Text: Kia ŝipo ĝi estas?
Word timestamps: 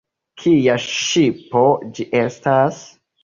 Kia 0.43 0.77
ŝipo 0.85 1.63
ĝi 1.99 2.09
estas? 2.23 2.81